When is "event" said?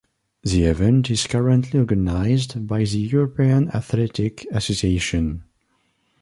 0.63-1.11